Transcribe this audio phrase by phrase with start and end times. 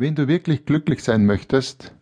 [0.00, 1.92] Wenn du wirklich glücklich sein möchtest,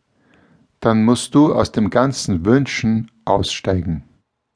[0.79, 4.05] dann musst du aus dem ganzen Wünschen aussteigen.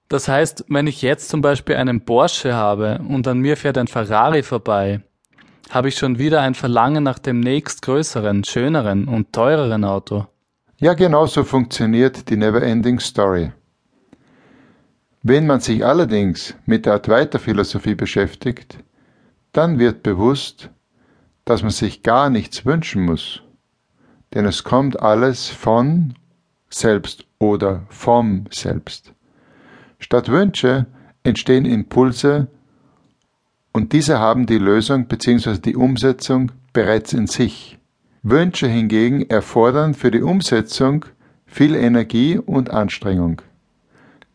[0.09, 3.89] Das heißt, wenn ich jetzt zum Beispiel einen Porsche habe und an mir fährt ein
[3.89, 5.01] Ferrari vorbei,
[5.71, 10.29] habe ich schon wieder ein Verlangen nach dem nächstgrößeren, schöneren und teureren Auto.
[10.79, 13.51] Ja, genau so funktioniert die Never-Ending Story.
[15.25, 18.79] Wenn man sich allerdings mit der Advaita-Philosophie beschäftigt,
[19.51, 20.71] dann wird bewusst,
[21.45, 23.43] dass man sich gar nichts wünschen muss,
[24.35, 26.15] denn es kommt alles von
[26.69, 29.13] selbst oder vom Selbst.
[29.99, 30.87] Statt Wünsche
[31.23, 32.49] entstehen Impulse
[33.73, 35.59] und diese haben die Lösung bzw.
[35.59, 37.79] die Umsetzung bereits in sich.
[38.23, 41.05] Wünsche hingegen erfordern für die Umsetzung
[41.47, 43.43] viel Energie und Anstrengung.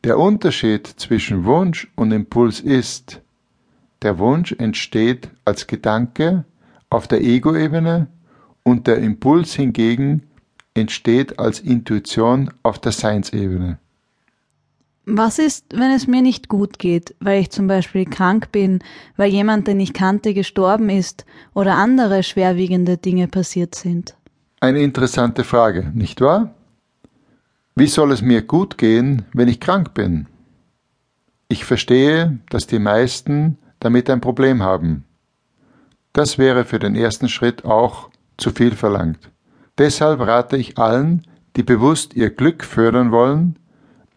[0.04, 3.22] Der Unterschied zwischen Wunsch und Impuls ist,
[4.02, 6.46] der Wunsch entsteht als Gedanke
[6.90, 8.08] auf der Ego-Ebene
[8.64, 10.24] und der Impuls hingegen
[10.74, 13.80] entsteht als Intuition auf der Seinsebene.
[15.10, 18.80] Was ist, wenn es mir nicht gut geht, weil ich zum Beispiel krank bin,
[19.16, 24.18] weil jemand, den ich kannte, gestorben ist oder andere schwerwiegende Dinge passiert sind?
[24.60, 26.54] Eine interessante Frage, nicht wahr?
[27.74, 30.28] Wie soll es mir gut gehen, wenn ich krank bin?
[31.48, 35.06] Ich verstehe, dass die meisten damit ein Problem haben.
[36.18, 39.30] Das wäre für den ersten Schritt auch zu viel verlangt.
[39.78, 41.22] Deshalb rate ich allen,
[41.56, 43.60] die bewusst ihr Glück fördern wollen,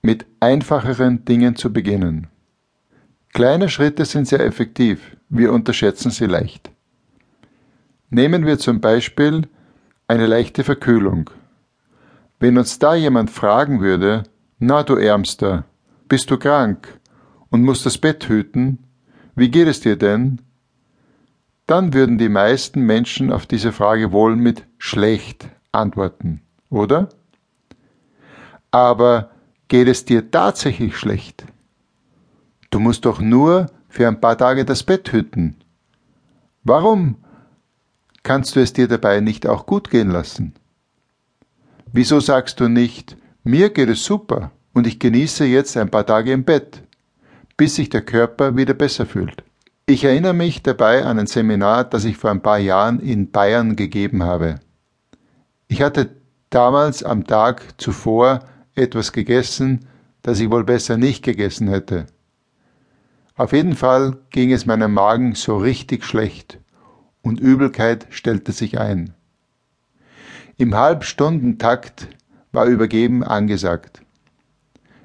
[0.00, 2.28] mit einfacheren Dingen zu beginnen.
[3.34, 6.70] Kleine Schritte sind sehr effektiv, wir unterschätzen sie leicht.
[8.08, 9.42] Nehmen wir zum Beispiel
[10.08, 11.28] eine leichte Verkühlung.
[12.38, 14.22] Wenn uns da jemand fragen würde,
[14.58, 15.64] na du Ärmster,
[16.08, 16.98] bist du krank
[17.50, 18.78] und musst das Bett hüten,
[19.36, 20.40] wie geht es dir denn?
[21.70, 27.08] Dann würden die meisten Menschen auf diese Frage wohl mit schlecht antworten, oder?
[28.72, 29.30] Aber
[29.68, 31.44] geht es dir tatsächlich schlecht?
[32.70, 35.56] Du musst doch nur für ein paar Tage das Bett hüten.
[36.64, 37.16] Warum
[38.24, 40.54] kannst du es dir dabei nicht auch gut gehen lassen?
[41.92, 46.32] Wieso sagst du nicht, mir geht es super und ich genieße jetzt ein paar Tage
[46.32, 46.82] im Bett,
[47.56, 49.44] bis sich der Körper wieder besser fühlt?
[49.90, 53.74] Ich erinnere mich dabei an ein Seminar, das ich vor ein paar Jahren in Bayern
[53.74, 54.60] gegeben habe.
[55.66, 56.14] Ich hatte
[56.48, 58.44] damals am Tag zuvor
[58.76, 59.88] etwas gegessen,
[60.22, 62.06] das ich wohl besser nicht gegessen hätte.
[63.34, 66.60] Auf jeden Fall ging es meinem Magen so richtig schlecht
[67.22, 69.14] und Übelkeit stellte sich ein.
[70.56, 72.06] Im Halbstundentakt
[72.52, 74.02] war Übergeben angesagt.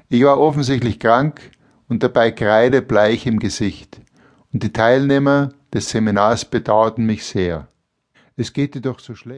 [0.09, 1.41] Ich war offensichtlich krank
[1.87, 4.04] und dabei kreidebleich im Gesicht
[4.55, 7.67] und die Teilnehmer des Seminars bedauerten mich sehr.
[8.37, 9.33] Es geht dir doch so schlecht.